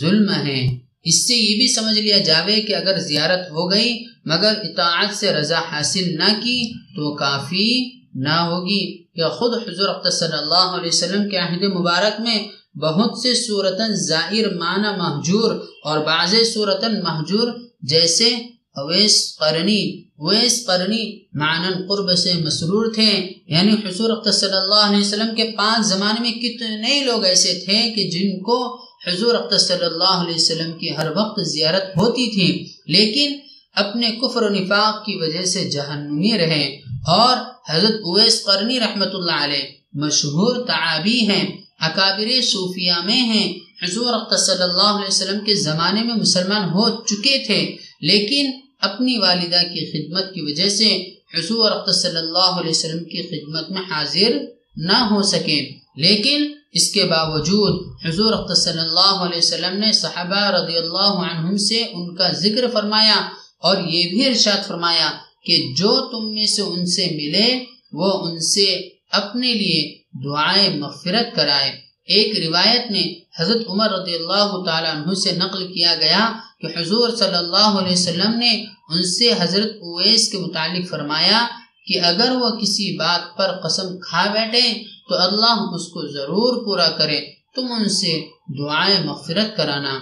ظلم 0.00 0.30
ہے۔ 0.30 0.78
اس 1.04 1.28
سے 1.28 1.34
یہ 1.34 1.56
بھی 1.56 1.68
سمجھ 1.68 1.98
لیا 1.98 2.18
جاوے 2.18 2.60
کہ 2.60 2.74
اگر 2.74 2.98
زیارت 2.98 3.50
ہو 3.50 3.70
گئی، 3.70 4.04
مگر 4.24 4.54
اطاعت 4.62 5.16
سے 5.16 5.32
رضا 5.32 5.58
حاصل 5.58 6.16
نہ 6.16 6.40
کی 6.42 6.72
تو 6.74 7.14
کافی 7.14 7.90
نہ 8.14 8.28
ہوگی۔ 8.28 9.00
یا 9.14 9.28
خود 9.28 9.68
حضور 9.68 10.10
صلی 10.10 10.36
اللہ 10.38 10.76
علیہ 10.78 10.88
وسلم 10.88 11.28
کے 11.28 11.36
عہد 11.36 11.62
مبارک 11.62 12.20
میں 12.20 12.48
بہت 12.78 13.18
سے 13.18 13.34
صورتاً 13.34 13.94
ظاہر 13.94 14.54
معنی 14.54 14.98
محجور 14.98 15.54
اور 15.84 15.98
بعض 15.98 16.34
صورتاً 16.54 17.02
محجور 17.02 17.48
جیسے 17.82 18.28
اویس 18.76 19.36
قرنی 19.38 20.02
ویس 20.18 20.66
قرنی 20.66 21.18
معنی 21.32 21.86
قرب 21.88 22.18
سے 22.18 22.32
مسرور 22.34 22.92
تھے۔ 22.94 23.28
یعنی 23.46 23.72
حضور 23.72 24.32
صلی 24.32 24.56
اللہ 24.56 24.86
علیہ 24.86 24.98
وسلم 24.98 25.34
کے 25.34 25.50
پانچ 25.56 25.86
زمانے 25.86 26.20
میں 26.20 26.32
کتنے 26.32 27.04
لوگ 27.04 27.24
ایسے 27.24 27.62
تھے 27.64 27.92
کہ 27.96 28.10
جن 28.10 28.42
کو 28.42 28.89
حضور 29.06 29.58
صلی 29.58 29.84
اللہ 29.84 30.24
علیہ 30.24 30.34
وسلم 30.34 30.72
کی 30.72 30.96
ہر 30.96 31.10
وقت 31.16 31.40
زیارت 31.40 31.96
ہوتی 31.96 32.30
تھی، 32.30 32.68
لیکن 32.86 33.38
اپنے 33.74 34.10
کفر 34.10 34.42
و 34.42 34.48
نفاق 34.48 35.04
کی 35.04 35.14
وجہ 35.14 35.44
سے 35.44 35.70
جہنمی 35.70 36.38
رہے 36.38 36.80
اور 37.06 37.36
حضرت 37.68 37.94
اویس 38.04 38.44
قرنی 38.44 38.80
رحمت 38.80 39.14
اللہ 39.14 39.44
علیہ 39.44 39.64
مشہور 39.92 40.66
تعابی 40.66 41.20
ہیں، 41.20 41.56
اکابر 41.80 42.40
صوفیہ 42.40 42.92
میں 43.04 43.22
ہیں۔ 43.22 43.52
حضور 43.82 44.36
صلی 44.36 44.62
اللہ 44.62 44.92
علیہ 44.96 45.08
وسلم 45.08 45.44
کے 45.44 45.54
زمانے 45.54 46.02
میں 46.02 46.14
مسلمان 46.14 46.68
ہو 46.68 47.04
چکے 47.04 47.42
تھے، 47.46 47.76
لیکن 48.00 48.50
اپنی 48.80 49.18
والدہ 49.18 49.62
کی 49.62 49.86
خدمت 49.92 50.34
کی 50.34 50.40
وجہ 50.40 50.68
سے 50.68 51.14
حضور 51.34 51.92
صلی 51.92 52.16
اللہ 52.16 52.50
علیہ 52.60 52.70
وسلم 52.70 53.04
کی 53.04 53.22
خدمت 53.22 53.70
میں 53.70 53.82
حاضر 53.90 54.38
نہ 54.76 55.08
ہو 55.10 55.22
سکے۔ 55.22 55.72
لیکن 55.96 56.52
اس 56.72 56.92
کے 56.92 57.04
باوجود 57.04 58.06
حضور 58.06 58.54
صلی 58.54 58.78
اللہ 58.78 59.14
علیہ 59.24 59.38
وسلم 59.38 59.78
نے 59.78 59.92
صحابہ 59.92 60.42
رضی 60.50 60.76
اللہ 60.76 61.14
عنہم 61.26 61.56
سے 61.56 61.78
ان 61.92 62.14
کا 62.14 62.28
ذکر 62.32 62.70
فرمایا 62.72 63.28
اور 63.62 63.76
یہ 63.76 64.10
بھی 64.10 64.26
ارشاد 64.26 64.66
فرمایا 64.66 65.10
کہ 65.44 65.56
جو 65.76 65.92
تم 66.10 66.34
میں 66.34 66.46
سے 66.46 66.62
ان 66.62 66.86
سے 66.86 67.04
ملے، 67.10 67.64
وہ 67.92 68.10
ان 68.26 68.38
سے 68.40 68.66
اپنے 69.10 69.54
لیے 69.54 69.80
دعائیں 70.24 70.68
مغفرت 70.78 71.36
کرائے۔ 71.36 71.70
ایک 72.06 72.46
روایت 72.46 72.90
میں 72.90 73.06
حضرت 73.38 73.62
عمر 73.68 73.90
رضی 73.90 74.14
اللہ 74.14 74.50
تعالیٰ 74.66 74.94
عنہ 74.96 75.14
سے 75.14 75.32
نقل 75.32 75.72
کیا 75.72 75.94
گیا 75.94 76.32
کہ 76.60 76.66
حضور 76.78 77.08
صلی 77.16 77.36
اللہ 77.36 77.78
علیہ 77.80 77.92
وسلم 77.92 78.38
نے 78.38 78.52
ان 78.90 79.02
سے 79.02 79.32
حضرت 79.38 79.70
اویس 79.80 80.28
کے 80.32 80.38
متعلق 80.38 80.88
فرمایا 80.90 81.46
کہ 81.86 82.00
اگر 82.00 82.30
وہ 82.40 82.50
کسی 82.50 82.96
بات 82.96 83.36
پر 83.36 83.50
قسم 83.62 83.98
کھا 83.98 84.24
بیٹھے 84.32 84.66
تو 85.10 85.16
اللہ 85.16 85.74
اس 85.74 85.88
کو 85.88 86.12
ضرور 86.12 86.64
پورا 86.64 86.88
کرے۔ 86.88 87.20
تم 87.54 87.66
ان 87.72 87.88
سے 87.88 88.26
دعائیں 88.58 89.04
مغفرت 89.04 89.56
کرانا۔ 89.56 89.98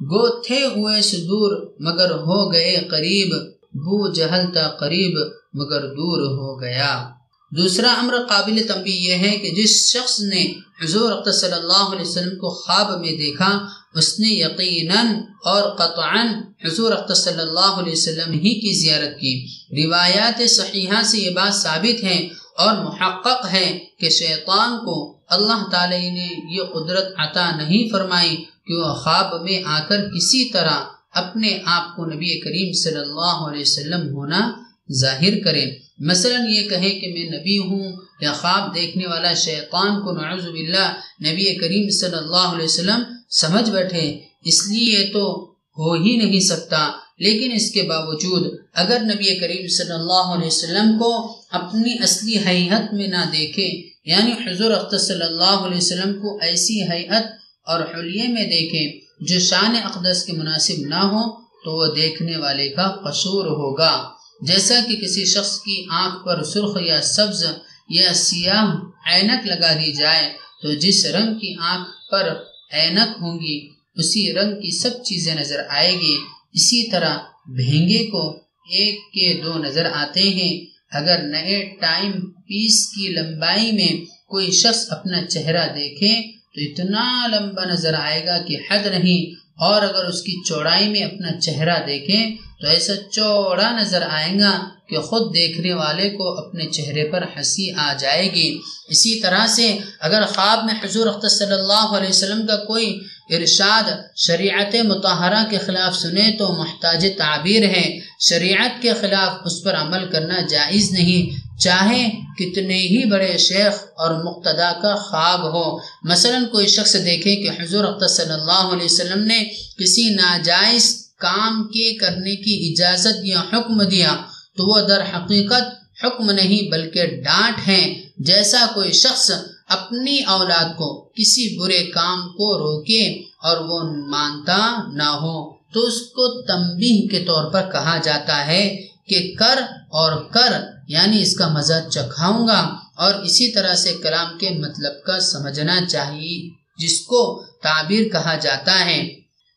گو 0.00 0.42
تھے 0.42 0.64
اویس 0.64 1.12
دور 1.12 1.74
مگر 1.80 2.10
ہو 2.10 2.52
گئے 2.52 2.76
قریب۔ 2.90 3.34
بو 3.74 4.12
جہلتا 4.12 4.68
قریب 4.68 5.18
مگر 5.54 5.80
دور 5.80 6.20
ہو 6.22 6.60
گیا۔ 6.60 7.08
دوسرا 7.56 7.94
امر 7.98 8.14
قابل 8.28 8.62
تنبی 8.68 9.04
یہ 9.04 9.14
ہے 9.14 9.36
کہ 9.36 9.50
جس 9.50 9.96
شخص 9.96 10.20
نے 10.20 10.54
حضور 10.82 11.30
صلی 11.32 11.52
اللہ 11.52 11.92
علیہ 11.92 12.08
وسلم 12.08 12.38
کو 12.38 12.48
خواب 12.48 13.00
میں 13.00 13.16
دیکھا، 13.16 13.66
اس 13.94 14.20
نے 14.20 14.28
یقیناً 14.28 15.06
اور 15.44 15.62
قطعا 15.62 16.40
حضور 16.64 17.14
صلی 17.14 17.40
اللہ 17.40 17.80
علیہ 17.80 17.92
وسلم 17.92 18.32
ہی 18.32 18.60
کی 18.60 18.80
زیارت 18.80 19.20
کی۔ 19.20 19.46
روایات 19.84 20.50
صحیحہ 20.50 21.02
سے 21.02 21.18
یہ 21.18 21.30
بات 21.30 21.54
ثابت 21.54 22.04
ہے 22.04 22.28
اور 22.58 22.84
محقق 22.84 23.52
ہے 23.52 23.78
کہ 23.98 24.08
شیطان 24.08 24.78
کو 24.84 25.18
اللہ 25.28 25.68
تعالی 25.70 26.10
نے 26.10 26.28
یہ 26.50 26.62
قدرت 26.62 27.06
عطا 27.16 27.56
نہیں 27.56 27.88
فرمائی 27.92 28.36
کہ 28.36 28.74
وہ 28.74 28.94
خواب 28.94 29.42
میں 29.42 29.62
آ 29.66 29.78
کر 29.88 30.08
کسی 30.08 30.52
طرح 30.52 30.76
اپنے 31.12 31.58
آپ 31.64 31.96
کو 31.96 32.04
نبی 32.04 32.40
کریم 32.40 32.72
صلی 32.72 33.00
اللہ 33.00 33.48
علیہ 33.48 33.60
وسلم 33.60 34.08
ہونا 34.14 34.52
ظاہر 34.92 35.44
کرے۔ 35.44 35.66
مثلا 35.98 36.38
یہ 36.48 36.68
کہے 36.68 36.90
کہ 36.90 37.12
میں 37.12 37.38
نبی 37.38 37.58
ہوں 37.58 37.92
یا 38.20 38.32
خواب 38.32 38.74
دیکھنے 38.74 39.06
والا 39.06 39.34
شیطان 39.34 40.00
کو 40.00 40.12
نعوذ 40.12 40.46
باللہ 40.46 40.88
نبی 41.20 41.54
کریم 41.54 41.90
صلی 41.90 42.16
اللہ 42.16 42.54
علیہ 42.54 42.64
وسلم 42.64 43.02
سمجھ 43.30 43.70
بیٹھے، 43.70 44.18
اس 44.44 44.68
لیے 44.68 45.10
تو 45.12 45.54
ہو 45.78 45.92
ہی 45.92 46.16
نہیں 46.16 46.40
سکتا۔ 46.40 46.90
لیکن 47.18 47.52
اس 47.52 47.70
کے 47.70 47.82
باوجود 47.82 48.58
اگر 48.74 48.98
نبی 49.00 49.40
کریم 49.40 49.66
صلی 49.68 49.92
اللہ 49.92 50.26
علیہ 50.36 50.46
وسلم 50.46 50.98
کو 50.98 51.37
اپنی 51.50 52.02
اصلی 52.02 52.38
حیحت 52.46 52.94
میں 52.94 53.06
نہ 53.06 53.24
دیکھے 53.32 53.82
یعنی 54.04 54.32
حضور 54.32 54.70
اختر 54.70 54.98
صلی 54.98 55.22
اللہ 55.22 55.44
علیہ 55.44 55.76
وسلم 55.76 56.12
کو 56.14 56.38
ایسی 56.40 56.82
حیحت 56.82 57.22
اور 57.64 57.80
حلیے 57.80 58.28
میں 58.28 58.44
دیکھے 58.44 58.98
جو 59.20 59.38
شان 59.38 59.76
اقدس 59.84 60.24
کے 60.24 60.32
مناسب 60.32 60.74
نہ 60.78 60.94
ہو 60.94 61.40
تو 61.40 61.76
وہ 61.76 61.94
دیکھنے 61.94 62.36
والے 62.36 62.68
کا 62.68 62.88
قصور 62.88 63.46
ہوگا۔ 63.46 64.10
جیسا 64.40 64.74
کہ 64.88 64.96
کسی 64.96 65.24
شخص 65.24 65.60
کی 65.60 65.84
آنکھ 65.90 66.26
پر 66.26 66.42
سرخ 66.42 66.76
یا 66.80 67.02
سبز 67.02 67.44
یا 67.88 68.14
سیاہ 68.14 68.74
اینک 69.06 69.46
لگا 69.46 69.72
دی 69.72 69.92
جائے 69.92 70.32
تو 70.62 70.74
جس 70.74 71.06
رنگ 71.06 71.34
کی 71.34 71.54
آنکھ 71.60 72.10
پر 72.10 72.34
اینک 72.72 73.16
ہوں 73.20 73.38
گی، 73.40 73.68
اسی 73.94 74.32
رنگ 74.32 74.54
کی 74.54 74.78
سب 74.78 75.04
چیزیں 75.04 75.34
نظر 75.34 75.62
آئے 75.68 75.92
گی۔ 75.92 76.16
اسی 76.52 76.90
طرح 76.90 77.18
بھینگے 77.46 78.06
کو 78.06 78.30
ایک 78.70 79.12
کے 79.12 79.40
دو 79.44 79.58
نظر 79.58 79.84
آتے 79.92 80.20
ہیں۔ 80.20 80.77
اگر 80.92 81.22
نئے 81.22 81.76
ٹائم 81.80 82.12
پیس 82.20 82.88
کی 82.88 83.08
لمبائی 83.08 83.72
میں 83.72 84.04
کوئی 84.28 84.50
شخص 84.50 84.86
اپنا 84.90 85.24
چہرہ 85.24 85.68
دیکھے 85.68 86.32
تو 86.32 86.60
اتنا 86.60 87.26
لمبا 87.26 87.64
نظر 87.64 87.94
آئے 87.94 88.26
گا 88.26 88.42
کہ 88.42 88.56
حد 88.70 88.86
نہیں۔ 88.86 89.48
اور 89.58 89.82
اگر 89.82 90.04
اس 90.04 90.22
کی 90.22 90.44
چوڑائی 90.44 90.88
میں 90.88 91.02
اپنا 91.02 91.40
چہرہ 91.40 91.86
دیکھیں 91.86 92.36
تو 92.60 92.66
ایسا 92.66 92.92
چوڑا 93.10 93.80
نظر 93.80 94.02
آئے 94.10 94.40
گا 94.40 94.68
کہ 94.88 94.98
خود 94.98 95.34
دیکھنے 95.34 95.74
والے 95.74 96.10
کو 96.10 96.38
اپنے 96.38 96.66
چہرے 96.66 97.04
پر 97.04 97.24
ہنسی 97.36 97.72
آ 97.72 97.94
جائے 97.98 98.32
گی۔ 98.32 98.58
اسی 98.88 99.20
طرح 99.20 99.46
سے 99.46 99.78
اگر 100.00 100.24
خواب 100.26 100.64
میں 100.64 100.74
حضور 100.84 101.06
اختر 101.06 101.28
صلی 101.28 101.52
اللہ 101.52 101.86
علیہ 101.86 102.08
وسلم 102.08 102.46
کا 102.46 102.56
کوئی 102.56 103.00
ارشاد، 103.28 104.16
شریعت 104.16 104.74
متحرہ 104.74 105.50
کے 105.50 105.58
خلاف 105.58 105.96
سنے 105.96 106.30
تو 106.38 106.52
محتاج 106.52 107.06
تعبیر 107.16 107.62
ہے۔ 107.62 107.98
شریعت 108.20 108.82
کے 108.82 108.92
خلاف 109.00 109.40
اس 109.44 109.62
پر 109.62 109.74
عمل 109.74 110.08
کرنا 110.10 110.40
جائز 110.50 110.90
نہیں۔ 110.90 111.48
چاہے 111.60 112.10
کتنے 112.38 112.78
ہی 112.78 113.04
بڑے 113.04 113.38
شیخ 113.38 113.84
اور 113.96 114.24
مقتدا 114.24 114.72
کا 114.82 114.94
خواب 114.94 115.42
ہو۔ 115.42 115.78
مثلا 116.02 116.38
کوئی 116.52 116.66
شخص 116.66 116.96
دیکھے 117.04 117.36
کہ 117.36 117.62
حضور 117.62 117.84
اختر 117.84 118.08
صلی 118.08 118.32
اللہ 118.32 118.68
علیہ 118.72 118.84
وسلم 118.84 119.22
نے 119.22 119.44
کسی 119.78 120.10
ناجائز 120.10 121.08
کام 121.18 121.68
کے 121.68 121.94
کرنے 121.94 122.36
کی 122.36 122.74
اجازت 122.74 123.18
یا 123.22 123.40
حکم 123.52 123.82
دیا 123.82 124.16
تو 124.56 124.66
وہ 124.66 124.88
در 124.88 125.00
حقیقت 125.00 125.78
حکم 126.04 126.30
نہیں 126.30 126.70
بلکہ 126.70 127.06
ڈانٹ 127.06 127.68
ہیں 127.68 128.02
جیسا 128.18 128.66
کوئی 128.74 128.92
شخص 128.92 129.30
اپنی 129.68 130.24
اولاد 130.24 130.76
کو 130.76 131.08
کسی 131.14 131.58
برے 131.58 131.84
کام 131.84 132.20
کو 132.20 132.58
روکے 132.58 133.22
اور 133.42 133.56
وہ 133.56 134.06
مانتا 134.06 134.92
نہ 134.92 135.02
ہو۔ 135.02 135.58
تو 135.72 135.80
اس 135.80 136.00
کو 136.00 136.42
تمبی 136.42 137.08
کے 137.08 137.24
طور 137.24 137.52
پر 137.52 137.62
کہا 137.72 137.98
جاتا 138.02 138.46
ہے 138.46 138.86
کہ 139.08 139.34
کر 139.38 139.60
اور 139.88 140.24
کر 140.24 140.62
یعنی 140.88 141.22
اس 141.22 141.36
کا 141.36 141.48
مزہ 141.48 141.88
چکھاؤں 141.90 142.48
گا۔ 142.48 142.76
اور 142.96 143.14
اسی 143.14 143.52
طرح 143.52 143.74
سے 143.74 143.92
کلام 144.02 144.38
کے 144.38 144.50
مطلب 144.50 145.02
کا 145.02 145.20
سمجھنا 145.20 145.86
چاہیے، 145.86 146.50
جس 146.78 147.00
کو 147.00 147.44
تعبیر 147.62 148.08
کہا 148.08 148.34
جاتا 148.34 148.84
ہے۔ 148.84 149.08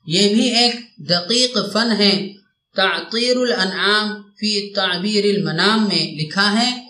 یہ 0.06 0.36
بھی 0.36 0.56
ایک 0.56 0.76
دقیق 1.10 1.58
فن 1.74 1.92
ہے۔ 1.92 2.34
تعطیر 2.76 3.38
الانعام 3.38 4.22
فی 4.22 4.74
تعبیر 4.74 5.26
المنام 5.26 5.88
میں 5.88 6.14
لکھا 6.14 6.62
ہے 6.62 6.81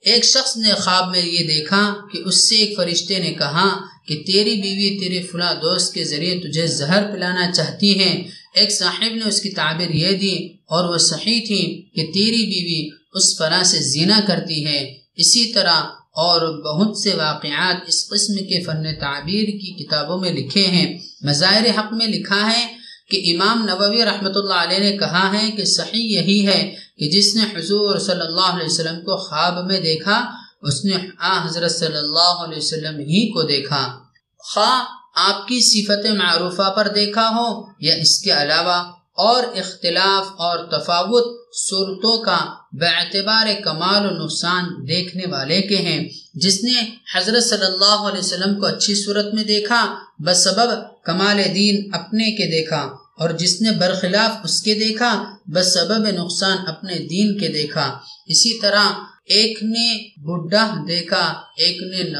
ایک 0.00 0.24
شخص 0.24 0.56
نے 0.56 0.72
خواب 0.72 1.10
میں 1.10 1.26
یہ 1.26 1.46
دیکھا 1.46 1.94
کہ 2.12 2.18
اس 2.24 2.48
سے 2.48 2.54
ایک 2.54 2.76
فرشتے 2.76 3.18
نے 3.18 3.34
کہا 3.34 3.68
کہ 4.06 4.22
تیری 4.26 4.60
بیوی 4.60 4.98
تیرے 5.00 5.22
فلاں 5.22 5.54
دوست 5.54 5.94
کے 5.94 6.04
ذریعے 6.04 6.40
تجھے 6.40 6.66
زہر 6.66 7.12
پلانا 7.12 7.52
چاہتی 7.52 8.00
ہے۔ 8.00 8.22
ایک 8.54 8.72
صاحب 8.72 9.14
نے 9.14 9.28
اس 9.28 9.40
کی 9.40 9.50
تعبیر 9.50 9.90
یہ 9.90 10.12
دی 10.16 10.46
اور 10.46 10.88
وہ 10.88 10.98
صحیح 10.98 11.40
تھی 11.46 11.88
کہ 11.94 12.12
تیری 12.14 12.42
بیوی 12.46 12.88
اس 13.12 13.38
فلاں 13.38 13.62
سے 13.62 13.78
زینہ 13.78 14.20
کرتی 14.26 14.66
ہے۔ 14.66 14.94
اسی 15.16 15.52
طرح 15.52 15.82
اور 16.12 16.62
بہت 16.62 16.98
سے 16.98 17.14
واقعات 17.14 17.76
اس 17.88 18.08
قسم 18.08 18.34
کے 18.34 18.60
فن 18.60 18.82
تعبیر 19.00 19.44
کی 19.44 19.84
کتابوں 19.84 20.18
میں 20.18 20.32
لکھے 20.32 20.66
ہیں۔ 20.66 20.98
مظاہر 21.22 21.78
حق 21.78 21.92
میں 21.92 22.06
لکھا 22.06 22.52
ہے 22.52 22.66
کہ 23.10 23.32
امام 23.34 23.68
نبوی 23.72 24.04
رحمۃ 24.04 24.32
اللہ 24.34 24.54
علیہ 24.54 24.90
نے 24.90 24.96
کہا 24.96 25.42
ہے 25.42 25.50
کہ 25.50 25.64
صحیح 25.64 26.18
یہی 26.18 26.46
ہے 26.46 26.74
کہ 27.00 27.08
جس 27.08 27.36
نے 27.36 27.58
حضور 27.58 27.98
صلی 27.98 28.20
اللہ 28.20 28.40
علیہ 28.40 28.66
وسلم 28.66 29.00
کو 29.00 29.16
خواب 29.16 29.66
میں 29.66 29.80
دیکھا، 29.80 30.30
اس 30.62 30.84
نے 30.84 30.96
آ، 31.18 31.46
حضرت 31.46 31.70
صلی 31.70 31.96
اللہ 31.96 32.44
علیہ 32.44 32.58
وسلم 32.58 32.98
ہی 32.98 33.32
کو 33.32 33.42
دیکھا۔ 33.42 33.98
خواہ 34.38 34.84
آپ 35.14 35.48
کی 35.48 35.60
صفت 35.60 36.06
معروفہ 36.06 36.70
پر 36.70 36.88
دیکھا 36.88 37.28
ہو 37.28 37.64
یا 37.80 37.94
اس 37.94 38.18
کے 38.18 38.30
علاوہ 38.30 38.92
اور 39.16 39.42
اختلاف 39.56 40.26
اور 40.26 40.58
تفاوت 40.58 41.40
صورتوں 41.56 42.18
کا 42.18 42.38
بعتبار 42.72 43.46
کمال 43.64 44.06
و 44.06 44.24
نقصان 44.24 44.88
دیکھنے 44.88 45.22
والے 45.30 45.62
کے 45.62 45.76
ہیں۔ 45.76 46.08
جس 46.34 46.64
نے 46.64 46.96
حضرت 47.14 47.44
صلی 47.44 47.64
اللہ 47.64 48.08
علیہ 48.08 48.18
وسلم 48.18 48.60
کو 48.60 48.66
اچھی 48.66 48.94
صورت 48.94 49.34
میں 49.34 49.44
دیکھا 49.44 49.94
بس 50.18 50.44
سبب 50.44 51.04
کمال 51.04 51.38
دین 51.54 51.90
اپنے 51.94 52.24
کے 52.24 52.50
دیکھا۔ 52.50 52.92
اور 53.18 53.30
جس 53.30 53.60
نے 53.60 53.70
برخلاف 53.70 54.40
اس 54.44 54.62
کے 54.62 54.74
دیکھا، 54.74 55.36
بس 55.46 55.74
سبب 55.74 56.06
نقصان 56.10 56.58
اپنے 56.66 56.94
دین 56.94 57.38
کے 57.38 57.48
دیکھا۔ 57.48 57.98
اسی 58.26 58.60
طرح 58.60 58.84
ایک 59.26 59.62
نے 59.62 60.08
بڈھا 60.16 60.84
دیکھا، 60.88 61.40
ایک 61.56 61.82
نے 61.82 62.10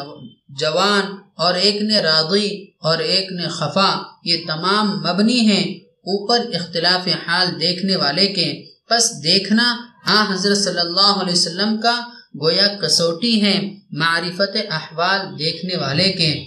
جوان 0.48 1.16
اور 1.36 1.54
ایک 1.54 1.82
نے 1.82 1.98
راضی 1.98 2.64
اور 2.80 2.98
ایک 2.98 3.32
نے 3.32 3.48
خفا۔ 3.48 4.02
یہ 4.24 4.36
تمام 4.46 5.00
مبنی 5.00 5.40
ہیں 5.40 5.74
اوپر 5.80 6.38
اختلاف 6.54 7.08
حال 7.26 7.60
دیکھنے 7.60 7.96
والے 7.96 8.26
کے۔ 8.26 8.64
پس 8.90 9.24
دیکھنا 9.24 9.76
آ 10.06 10.34
حضرت 10.34 10.58
صلی 10.58 10.78
اللہ 10.78 11.22
علیہ 11.22 11.32
وسلم 11.32 11.80
کا 11.80 12.00
گویا 12.42 12.68
کسوٹی 12.68 13.42
ہے 13.42 13.74
معرفت 13.90 14.56
احوال 14.70 15.38
دیکھنے 15.38 15.76
والے 15.76 16.12
کے۔ 16.12 16.44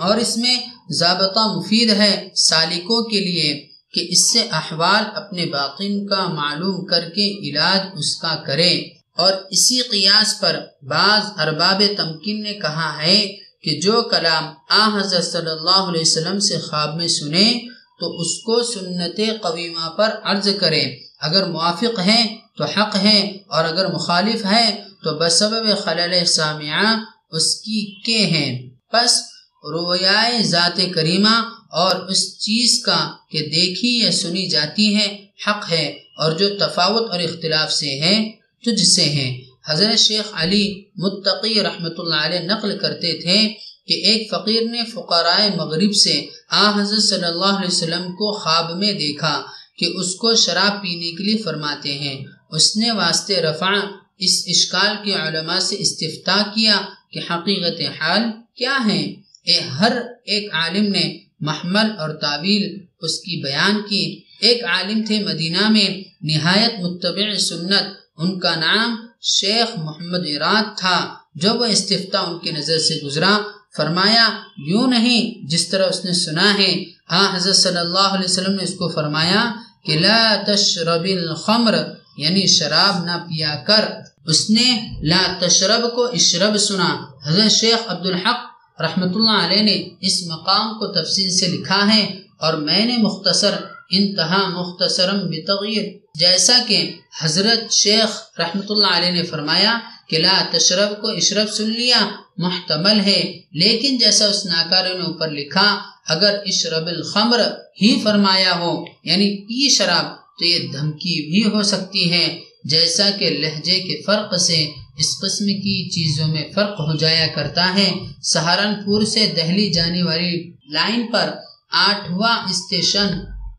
اور 0.00 0.16
اس 0.16 0.36
میں 0.36 0.60
ضابطہ 0.90 1.56
مفید 1.56 1.90
ہے 1.90 2.28
سالکوں 2.34 3.04
کے 3.04 3.20
لیے۔ 3.20 3.67
کہ 3.92 4.06
اس 4.10 4.32
سے 4.32 4.40
احوال 4.50 5.04
اپنے 5.14 5.46
باطن 5.46 6.06
کا 6.06 6.28
معلوم 6.28 6.84
کر 6.84 7.08
کے 7.08 7.50
علاج 7.50 7.80
اس 7.94 8.16
کا 8.16 8.34
کرے 8.46 8.74
اور 9.16 9.32
اسی 9.50 9.80
قیاس 9.80 10.40
پر 10.40 10.60
بعض 10.82 11.22
ارباب 11.38 11.82
تمکن 11.96 12.42
نے 12.42 12.54
کہا 12.54 13.02
ہے 13.02 13.36
کہ 13.62 13.80
جو 13.80 14.02
کلام 14.02 14.44
آ 14.68 15.00
حضرت 15.00 15.24
صلی 15.24 15.50
اللہ 15.50 15.82
علیہ 15.90 16.00
وسلم 16.00 16.38
سے 16.38 16.58
خواب 16.58 16.94
میں 16.94 17.08
سنے 17.08 17.66
تو 18.00 18.20
اس 18.20 18.42
کو 18.42 18.62
سنت 18.62 19.20
قویمہ 19.42 19.88
پر 19.90 20.08
عرض 20.22 20.48
کرے 20.60 20.84
اگر 21.20 21.46
موافق 21.46 21.98
ہے 21.98 22.36
تو 22.56 22.64
حق 22.64 22.96
ہے 22.96 23.18
اور 23.46 23.64
اگر 23.64 23.92
مخالف 23.92 24.44
ہے 24.44 24.82
تو 25.04 25.18
بسبب 25.18 25.78
خلل 25.84 26.24
سامعہ 26.24 26.98
اس 27.30 27.54
کی 27.54 28.00
کے 28.00 28.18
ہیں۔ 28.26 28.70
پس 28.92 29.22
رویائے 29.64 30.42
ذات 30.42 30.80
کریمہ 30.94 31.36
اور 31.68 32.08
اس 32.08 32.38
چیز 32.38 32.82
کا 32.84 33.12
کہ 33.30 33.38
دیکھی 33.38 33.98
یا 33.98 34.12
سنی 34.12 34.46
جاتی 34.46 34.96
ہے 34.96 35.26
حق 35.46 35.72
ہے 35.72 35.86
اور 36.16 36.32
جو 36.32 36.48
تفاوت 36.58 37.10
اور 37.10 37.20
اختلاف 37.20 37.72
سے 37.72 38.00
ہے 38.00 38.30
تجھ 38.64 38.84
سے 38.84 39.04
ہے 39.04 39.40
حضرت 39.68 39.98
شیخ 39.98 40.30
علی 40.32 40.84
متقی 40.96 41.62
رحمۃ 41.62 41.94
اللہ 41.98 42.14
علیہ 42.14 42.38
نقل 42.38 42.78
کرتے 42.78 43.20
تھے 43.20 43.48
کہ 43.86 43.94
ایک 43.94 44.30
فقیر 44.30 44.62
نے 44.62 44.84
فقرائے 44.84 45.50
مغرب 45.56 45.94
سے 45.94 46.26
آ 46.50 46.80
حضرت 46.80 47.02
صلی 47.02 47.24
اللہ 47.24 47.44
علیہ 47.44 47.68
وسلم 47.68 48.12
کو 48.12 48.32
خواب 48.32 48.76
میں 48.76 48.92
دیکھا 48.92 49.42
کہ 49.78 49.84
اس 49.84 50.14
کو 50.14 50.34
شراب 50.34 50.82
پینے 50.82 51.10
کے 51.10 51.24
لیے 51.24 51.38
فرماتے 51.38 51.98
ہیں۔ 51.98 52.24
اس 52.50 52.76
نے 52.76 52.90
واسطے 52.90 53.36
رفع 53.36 53.72
اس 54.18 54.44
اشکال 54.46 54.96
کے 55.04 55.14
علماء 55.14 55.58
سے 55.58 55.76
استفتا 55.78 56.42
کیا 56.54 56.80
کہ 57.10 57.18
حقیقت 57.30 57.80
حال 58.00 58.22
کیا 58.54 58.78
ہے۔ 58.86 59.14
اے 59.42 59.60
ہر 59.60 59.92
ایک 60.24 60.54
عالم 60.54 60.84
نے 60.84 61.27
محمل 61.40 61.90
اور 61.98 62.10
تعویل 62.10 62.84
اس 63.00 63.18
کی 63.18 63.42
بیان 63.42 63.80
کی۔ 63.88 64.20
ایک 64.40 64.64
عالم 64.64 65.04
تھے 65.06 65.24
مدینہ 65.24 65.68
میں، 65.68 66.04
نہایت 66.20 66.80
متبع 66.80 67.34
سنت۔ 67.34 67.82
ان 68.16 68.40
کا 68.40 68.54
نام 68.54 69.06
شیخ 69.22 69.78
محمد 69.78 70.26
اراد 70.26 70.78
تھا۔ 70.78 71.14
جب 71.34 71.60
وہ 71.60 71.64
استفتا 71.64 72.20
ان 72.20 72.38
کی 72.38 72.50
نظر 72.50 72.78
سے 72.78 73.00
گزرا، 73.04 73.38
فرمایا، 73.76 74.28
یوں 74.66 74.88
نہیں، 74.88 75.46
جس 75.46 75.68
طرح 75.68 75.88
اس 75.88 76.04
نے 76.04 76.12
سنا 76.12 76.58
ہے۔ 76.58 76.84
ہاں 77.10 77.36
حضرت 77.36 77.56
صلی 77.56 77.78
اللہ 77.78 77.98
علیہ 77.98 78.24
وسلم 78.24 78.54
نے 78.54 78.62
اس 78.62 78.74
کو 78.74 78.88
فرمایا 78.88 79.52
کہ، 79.84 79.98
لا 79.98 80.42
تشرب 80.46 81.04
الخمر 81.04 81.74
یعنی 82.16 82.46
شراب 82.46 83.04
نہ 83.04 83.24
پیا 83.24 83.56
کر۔ 83.66 83.84
اس 84.26 84.50
نے 84.50 84.88
لا 85.02 85.38
تشرب 85.40 85.94
کو 85.94 86.04
اشرب 86.04 86.58
سنا۔ 86.58 87.06
حضرت 87.26 87.50
شیخ 87.50 87.78
عبدالحق 87.86 88.47
رحمۃ 88.78 89.14
اللہ 89.14 89.38
علیہ 89.44 89.62
نے 89.62 89.76
اس 90.06 90.16
مقام 90.26 90.78
کو 90.78 90.86
تفصیل 90.92 91.30
سے 91.30 91.46
لکھا 91.48 91.80
ہے 91.92 92.02
اور 92.44 92.54
میں 92.68 92.84
نے 92.86 92.96
مختصر 92.98 93.54
انتہا 93.90 94.40
مختصرم 94.48 95.18
بتغیر، 95.28 95.84
جیسا 96.18 96.56
کہ 96.66 96.78
حضرت 97.20 97.72
شیخ 97.72 98.16
رحمۃ 98.40 98.70
اللہ 98.70 98.96
علیہ 98.96 99.10
نے 99.10 99.22
فرمایا 99.24 99.78
کہ 100.08 100.18
لا 100.18 100.36
تشرب 100.52 101.00
کو 101.00 101.08
اشرب 101.10 101.48
سن 101.50 101.70
لیا، 101.70 102.00
محتمل 102.44 103.00
ہے، 103.00 103.20
لیکن 103.62 103.98
جیسا 103.98 104.26
اس 104.26 104.44
ناکارے 104.46 104.92
نے 104.98 105.04
اوپر 105.04 105.30
لکھا، 105.30 105.68
اگر 106.14 106.36
اشرب 106.46 106.86
الخمر 106.86 107.40
ہی 107.82 107.90
فرمایا 108.02 108.52
ہو 108.60 108.72
یعنی 109.04 109.28
پی 109.46 109.68
شراب، 109.76 110.06
تو 110.38 110.44
یہ 110.44 110.58
دھمکی 110.72 111.16
بھی 111.30 111.44
ہو 111.52 111.62
سکتی 111.72 112.10
ہے، 112.12 112.26
جیسا 112.64 113.08
کہ 113.18 113.30
لہجے 113.40 113.78
کے 113.80 114.00
فرق 114.06 114.34
سے 114.40 114.64
اس 114.98 115.20
قسم 115.20 115.44
کی 115.44 115.90
چیزوں 115.90 116.28
میں 116.28 116.44
فرق 116.54 116.80
ہو 116.80 116.96
جایا 116.96 117.26
کرتا 117.26 117.74
ہے۔ 117.74 117.92
سہارنپور 118.22 119.02
سے 119.02 119.32
دہلی 119.36 119.72
جانے 119.72 120.02
والی 120.02 120.52
لائن 120.70 121.06
پر 121.12 121.30
آٹھواں 121.72 122.38
اسٹیشن 122.50 123.08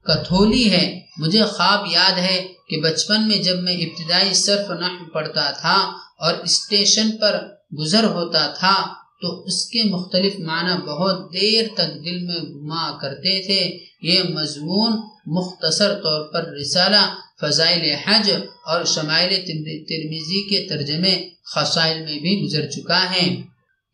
کتھولی 0.04 0.72
ہے۔ 0.72 1.00
مجھے 1.18 1.44
خواب 1.44 1.86
یاد 1.92 2.18
ہے 2.18 2.48
کہ 2.70 2.82
بچپن 2.82 3.28
میں 3.28 3.38
جب 3.38 3.58
میں 3.64 3.74
ابتدائی 3.74 4.34
صرف 4.34 4.72
نحو 4.72 5.12
پڑھتا 5.12 5.52
تھا 5.52 5.78
اور 6.20 6.34
اسٹیشن 6.34 7.12
پر 7.22 7.48
گزر 7.78 8.04
ہوتا 8.04 8.48
تھا 8.48 8.94
تو 9.22 9.44
اس 9.44 9.66
کے 9.66 9.84
مختلف 9.84 10.40
معنی 10.40 10.76
بہت 10.88 11.34
دیر 11.34 11.64
تک 11.74 12.06
دل 12.06 12.20
میں 12.26 12.40
گھما 12.40 12.98
کرتے 13.02 13.46
تھے۔ 13.46 13.78
یہ 14.02 14.24
مضمون 14.24 14.92
مختصر 15.26 15.94
طور 15.94 16.34
پر 16.34 16.44
رسالہ 16.62 17.04
فضائل 17.42 17.96
حج 18.06 18.32
اور 18.66 18.86
شمائل 18.86 19.30
ترمیزی 19.30 20.50
کے 20.50 20.68
ترجمے 20.70 21.30
خسائل 21.56 22.04
میں 22.04 22.20
بھی 22.20 22.42
گزر 22.44 22.70
چکا 22.70 23.12
ہے۔ 23.12 23.42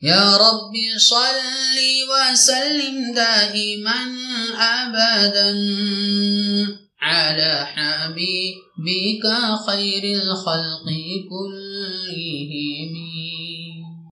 یا 0.02 0.38
رب 0.38 0.76
صلی 1.00 2.02
وسلم 2.08 3.12
دائما 3.16 4.16
ابدا 4.58 5.52
على 7.02 7.54
حبيبك 7.74 9.26
خير 9.66 10.20
الخلق 10.20 10.88
كلهم 11.30 13.05